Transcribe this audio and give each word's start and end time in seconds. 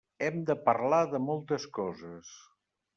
Hem 0.27 0.39
de 0.49 0.55
parlar 0.69 1.01
de 1.13 1.23
moltes 1.27 1.71
coses. 1.79 2.37